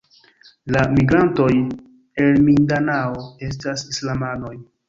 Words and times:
La 0.75 0.79
migrantoj 0.93 1.51
el 2.25 2.41
Mindanao 2.47 3.23
estas 3.49 3.89
islamanoj. 3.93 4.57